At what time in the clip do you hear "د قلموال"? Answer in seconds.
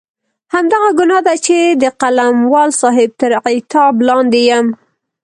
1.81-2.69